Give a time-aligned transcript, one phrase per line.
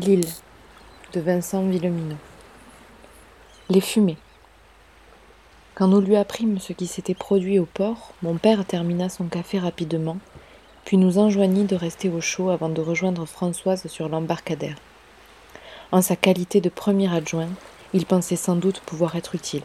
[0.00, 0.28] L'île
[1.12, 2.18] de Vincent Villeminot.
[3.68, 4.16] Les fumées.
[5.74, 9.58] Quand nous lui apprîmes ce qui s'était produit au port, mon père termina son café
[9.58, 10.18] rapidement,
[10.84, 14.76] puis nous enjoignit de rester au chaud avant de rejoindre Françoise sur l'embarcadère.
[15.90, 17.50] En sa qualité de premier adjoint,
[17.92, 19.64] il pensait sans doute pouvoir être utile,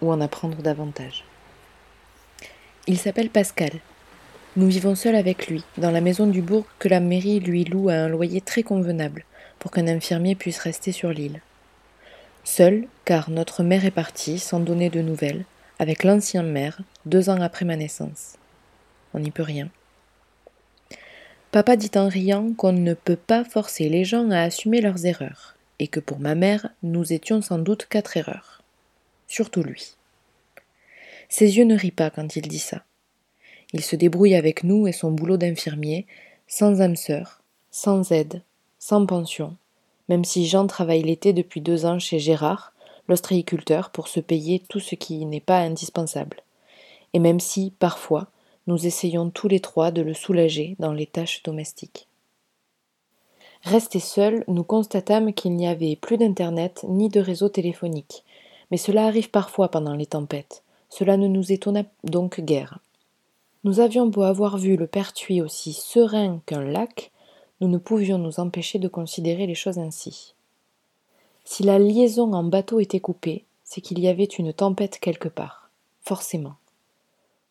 [0.00, 1.24] ou en apprendre davantage.
[2.86, 3.72] Il s'appelle Pascal,
[4.56, 7.88] nous vivons seuls avec lui, dans la maison du bourg que la mairie lui loue
[7.88, 9.24] à un loyer très convenable,
[9.58, 11.40] pour qu'un infirmier puisse rester sur l'île.
[12.44, 15.44] Seul, car notre mère est partie, sans donner de nouvelles,
[15.78, 18.36] avec l'ancien maire, deux ans après ma naissance.
[19.14, 19.68] On n'y peut rien.
[21.50, 25.56] Papa dit en riant qu'on ne peut pas forcer les gens à assumer leurs erreurs,
[25.78, 28.62] et que pour ma mère, nous étions sans doute quatre erreurs.
[29.28, 29.94] Surtout lui.
[31.28, 32.82] Ses yeux ne rient pas quand il dit ça.
[33.72, 36.06] Il se débrouille avec nous et son boulot d'infirmier,
[36.46, 38.42] sans âme sœur, sans aide,
[38.78, 39.56] sans pension,
[40.08, 42.72] même si Jean travaille l'été depuis deux ans chez Gérard,
[43.08, 46.42] l'ostréiculteur, pour se payer tout ce qui n'est pas indispensable.
[47.12, 48.28] Et même si, parfois,
[48.66, 52.06] nous essayons tous les trois de le soulager dans les tâches domestiques.
[53.62, 58.24] Restés seuls, nous constatâmes qu'il n'y avait plus d'Internet ni de réseau téléphonique.
[58.70, 60.62] Mais cela arrive parfois pendant les tempêtes.
[60.90, 62.78] Cela ne nous étonna donc guère.
[63.64, 67.10] Nous avions beau avoir vu le Pertuis aussi serein qu'un lac,
[67.60, 70.34] nous ne pouvions nous empêcher de considérer les choses ainsi.
[71.44, 75.70] Si la liaison en bateau était coupée, c'est qu'il y avait une tempête quelque part,
[76.02, 76.54] forcément.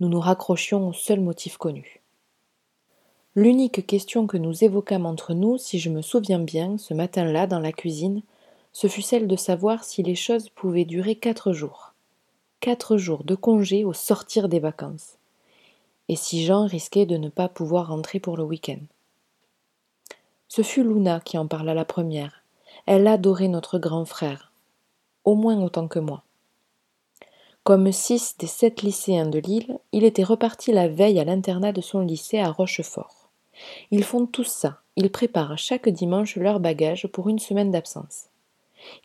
[0.00, 2.00] Nous nous raccrochions au seul motif connu.
[3.36, 7.60] L'unique question que nous évoquâmes entre nous, si je me souviens bien, ce matin-là dans
[7.60, 8.22] la cuisine,
[8.72, 11.92] ce fut celle de savoir si les choses pouvaient durer quatre jours.
[12.60, 15.19] Quatre jours de congé au sortir des vacances
[16.10, 18.80] et si Jean risquait de ne pas pouvoir rentrer pour le week-end.
[20.48, 22.42] Ce fut Luna qui en parla la première.
[22.84, 24.50] Elle adorait notre grand frère,
[25.24, 26.24] au moins autant que moi.
[27.62, 31.80] Comme six des sept lycéens de Lille, il était reparti la veille à l'internat de
[31.80, 33.28] son lycée à Rochefort.
[33.92, 38.30] Ils font tous ça, ils préparent chaque dimanche leurs bagages pour une semaine d'absence.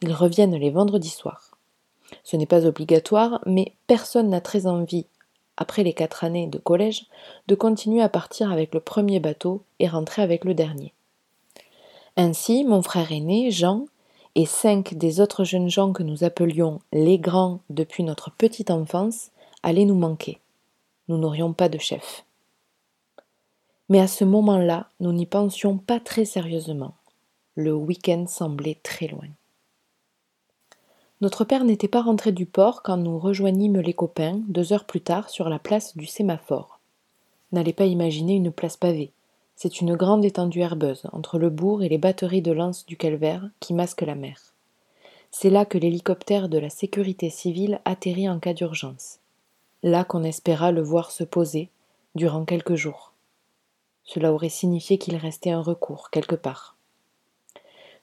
[0.01, 1.55] Ils reviennent les vendredis soirs.
[2.23, 5.05] Ce n'est pas obligatoire, mais personne n'a très envie
[5.57, 7.05] après les quatre années de collège,
[7.47, 10.93] de continuer à partir avec le premier bateau et rentrer avec le dernier.
[12.17, 13.85] Ainsi, mon frère aîné, Jean,
[14.35, 19.31] et cinq des autres jeunes gens que nous appelions les grands depuis notre petite enfance
[19.63, 20.39] allaient nous manquer.
[21.07, 22.25] Nous n'aurions pas de chef.
[23.89, 26.95] Mais à ce moment-là, nous n'y pensions pas très sérieusement.
[27.55, 29.27] Le week-end semblait très loin.
[31.21, 35.01] Notre père n'était pas rentré du port quand nous rejoignîmes les copains, deux heures plus
[35.01, 36.79] tard, sur la place du sémaphore.
[37.53, 39.11] N'allez pas imaginer une place pavée.
[39.55, 43.49] C'est une grande étendue herbeuse, entre le bourg et les batteries de lances du calvaire
[43.61, 44.53] qui masquent la mer.
[45.31, 49.19] C'est là que l'hélicoptère de la sécurité civile atterrit en cas d'urgence.
[49.83, 51.69] Là qu'on espéra le voir se poser,
[52.15, 53.13] durant quelques jours.
[54.03, 56.75] Cela aurait signifié qu'il restait un recours quelque part.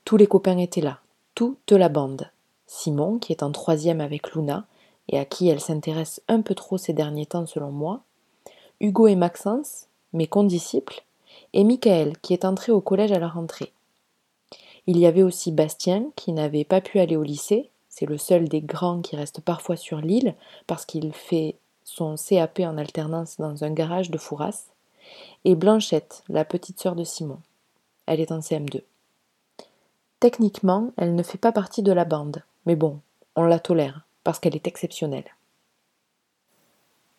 [0.04, 1.00] Tous les copains étaient là,
[1.34, 2.30] toute la bande,
[2.66, 4.66] Simon, qui est en troisième avec Luna,
[5.08, 8.00] et à qui elle s'intéresse un peu trop ces derniers temps selon moi,
[8.80, 11.02] Hugo et Maxence, mes condisciples,
[11.52, 13.72] et Michael, qui est entré au collège à la rentrée.
[14.86, 18.48] Il y avait aussi Bastien, qui n'avait pas pu aller au lycée, c'est le seul
[18.48, 20.34] des grands qui reste parfois sur l'île,
[20.66, 24.66] parce qu'il fait son CAP en alternance dans un garage de Fouras,
[25.44, 27.38] et Blanchette, la petite sœur de Simon.
[28.06, 28.82] Elle est en CM2.
[30.20, 33.00] Techniquement, elle ne fait pas partie de la bande, mais bon,
[33.36, 35.24] on la tolère, parce qu'elle est exceptionnelle.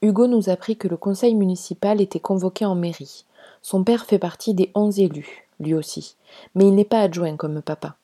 [0.02, 3.26] Hugo nous apprit que le conseil municipal était convoqué en mairie.
[3.62, 6.18] Son père fait partie des onze élus, lui aussi,
[6.56, 7.96] mais il n'est pas adjoint comme papa.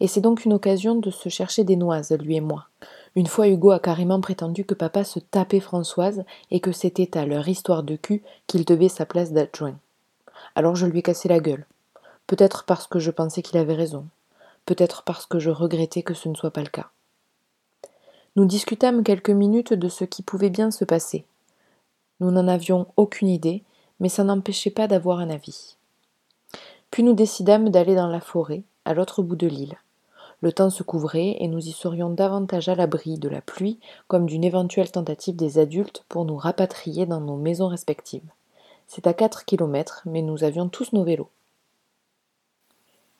[0.00, 2.68] Et c'est donc une occasion de se chercher des noises, lui et moi.
[3.14, 7.26] Une fois Hugo a carrément prétendu que papa se tapait Françoise et que c'était à
[7.26, 9.76] leur histoire de cul qu'il devait sa place d'adjoint.
[10.54, 11.66] Alors je lui ai cassé la gueule.
[12.26, 14.06] Peut-être parce que je pensais qu'il avait raison
[14.66, 16.90] peut-être parce que je regrettais que ce ne soit pas le cas.
[18.36, 21.26] Nous discutâmes quelques minutes de ce qui pouvait bien se passer.
[22.20, 23.62] Nous n'en avions aucune idée,
[24.00, 25.76] mais ça n'empêchait pas d'avoir un avis.
[26.90, 29.76] Puis nous décidâmes d'aller dans la forêt, à l'autre bout de l'île.
[30.40, 34.26] Le temps se couvrait et nous y serions davantage à l'abri de la pluie comme
[34.26, 38.28] d'une éventuelle tentative des adultes pour nous rapatrier dans nos maisons respectives.
[38.88, 41.30] C'est à quatre kilomètres, mais nous avions tous nos vélos.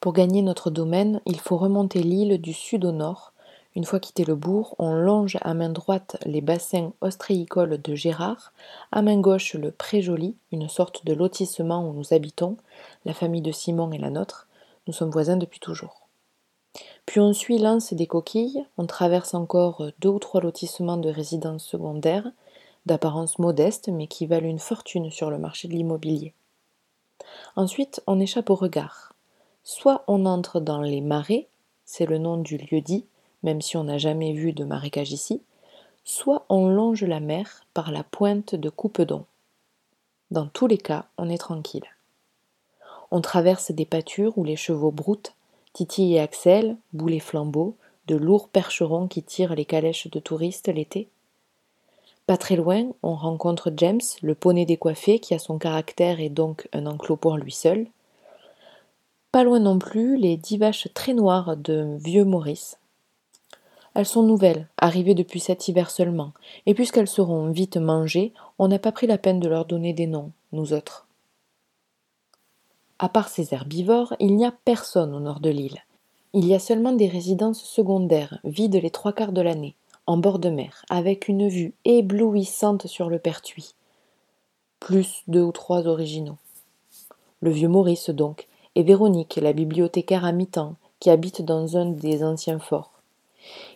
[0.02, 3.32] Pour gagner notre domaine, il faut remonter l'île du sud au nord.
[3.76, 8.52] Une fois quitté le bourg, on longe à main droite les bassins ostréicoles de Gérard,
[8.90, 12.56] à main gauche le Pré Joli, une sorte de lotissement où nous habitons,
[13.04, 14.48] la famille de Simon et la nôtre,
[14.88, 16.08] nous sommes voisins depuis toujours.
[17.06, 21.64] Puis on suit l'anse des coquilles, on traverse encore deux ou trois lotissements de résidences
[21.64, 22.28] secondaires,
[22.86, 26.34] d'apparence modeste mais qui valent une fortune sur le marché de l'immobilier.
[27.54, 29.11] Ensuite, on échappe au regard.
[29.64, 31.48] Soit on entre dans les marais,
[31.84, 33.04] c'est le nom du lieu dit,
[33.42, 35.42] même si on n'a jamais vu de marécage ici,
[36.04, 39.24] soit on longe la mer par la pointe de Coupedon.
[40.30, 41.86] Dans tous les cas, on est tranquille.
[43.10, 45.34] On traverse des pâtures où les chevaux broutent,
[45.74, 47.76] Titi et Axel, boulets flambeaux,
[48.08, 51.08] de lourds percherons qui tirent les calèches de touristes l'été.
[52.26, 56.68] Pas très loin, on rencontre James, le poney décoiffé qui a son caractère et donc
[56.72, 57.86] un enclos pour lui seul.
[59.32, 62.78] Pas loin non plus, les dix vaches très noires de vieux Maurice.
[63.94, 66.32] Elles sont nouvelles, arrivées depuis cet hiver seulement,
[66.66, 70.06] et puisqu'elles seront vite mangées, on n'a pas pris la peine de leur donner des
[70.06, 71.06] noms, nous autres.
[72.98, 75.78] À part ces herbivores, il n'y a personne au nord de l'île.
[76.34, 79.76] Il y a seulement des résidences secondaires, vides les trois quarts de l'année,
[80.06, 83.74] en bord de mer, avec une vue éblouissante sur le Pertuis.
[84.78, 86.36] Plus deux ou trois originaux.
[87.40, 92.24] Le vieux Maurice, donc, et Véronique, la bibliothécaire à mi-temps, qui habite dans un des
[92.24, 92.92] anciens forts.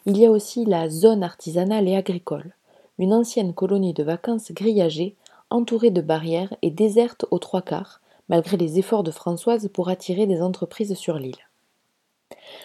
[0.07, 2.55] Il y a aussi la zone artisanale et agricole,
[2.99, 5.17] une ancienne colonie de vacances grillagée,
[5.51, 10.27] entourée de barrières et déserte aux trois quarts, malgré les efforts de Françoise pour attirer
[10.27, 11.37] des entreprises sur l'île.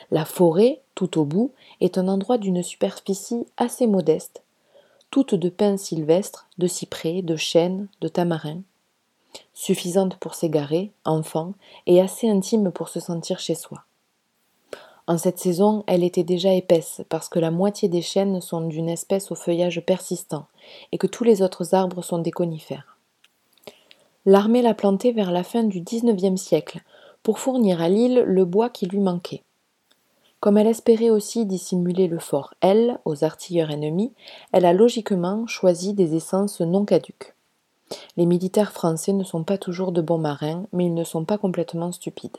[0.10, 4.44] La forêt, tout au bout, est un endroit d'une superficie assez modeste,
[5.12, 8.62] toute de pins sylvestres, de cyprès, de chênes, de tamarins,
[9.54, 11.54] suffisante pour s'égarer, enfant,
[11.88, 13.84] et assez intime pour se sentir chez soi.
[15.08, 18.90] En cette saison, elle était déjà épaisse, parce que la moitié des chênes sont d'une
[18.90, 20.46] espèce au feuillage persistant,
[20.92, 22.98] et que tous les autres arbres sont des conifères.
[24.26, 26.82] L'armée l'a plantée vers la fin du XIXe siècle,
[27.24, 29.44] pour fournir à l'île le bois qui lui manquait.
[30.40, 34.14] Comme elle espérait aussi dissimuler le fort L aux artilleurs ennemis,
[34.52, 37.36] elle a logiquement choisi des essences non caduques.
[38.18, 41.38] Les militaires français ne sont pas toujours de bons marins, mais ils ne sont pas
[41.38, 42.38] complètement stupides.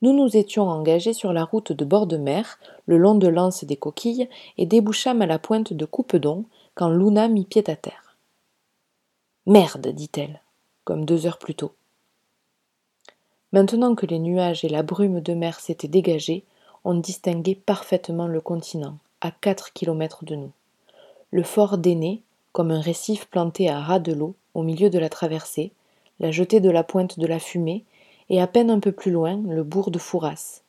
[0.00, 3.64] Nous nous étions engagés sur la route de bord de mer, le long de l'anse
[3.64, 6.44] des coquilles, et débouchâmes à la pointe de Coupedon,
[6.74, 8.16] quand Luna mit pied à terre.
[9.46, 10.40] Merde, dit-elle,
[10.84, 11.72] comme deux heures plus tôt.
[13.52, 16.44] Maintenant que les nuages et la brume de mer s'étaient dégagés,
[16.84, 20.52] on distinguait parfaitement le continent, à quatre kilomètres de nous.
[21.32, 22.22] Le fort d'Aîné,
[22.58, 25.70] comme un récif planté à ras de l'eau, au milieu de la traversée,
[26.18, 27.84] la jetée de la pointe de la fumée,
[28.30, 30.62] et à peine un peu plus loin le bourg de Fouras.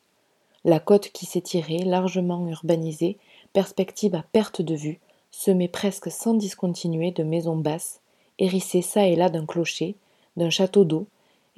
[0.63, 3.17] La côte qui s'étirait, largement urbanisée,
[3.53, 4.99] perspective à perte de vue,
[5.31, 8.01] semée presque sans discontinuer de maisons basses,
[8.37, 9.95] hérissées çà et là d'un clocher,
[10.37, 11.07] d'un château d'eau,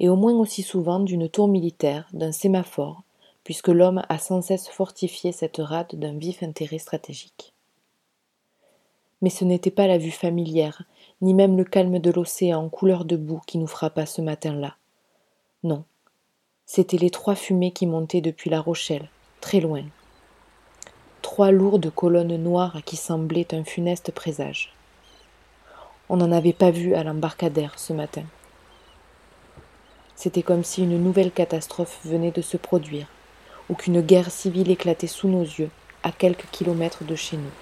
[0.00, 3.02] et au moins aussi souvent d'une tour militaire, d'un sémaphore,
[3.44, 7.52] puisque l'homme a sans cesse fortifié cette rade d'un vif intérêt stratégique.
[9.22, 10.82] Mais ce n'était pas la vue familière,
[11.20, 14.76] ni même le calme de l'océan couleur de boue qui nous frappa ce matin-là.
[15.62, 15.84] Non,
[16.66, 19.08] c'étaient les trois fumées qui montaient depuis La Rochelle,
[19.40, 19.84] très loin.
[21.22, 24.74] Trois lourdes colonnes noires qui semblaient un funeste présage.
[26.08, 28.24] On n'en avait pas vu à l'embarcadère ce matin.
[30.16, 33.06] C'était comme si une nouvelle catastrophe venait de se produire,
[33.68, 35.70] ou qu'une guerre civile éclatait sous nos yeux,
[36.02, 37.61] à quelques kilomètres de chez nous.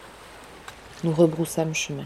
[1.03, 2.05] Nous rebroussâmes chemin.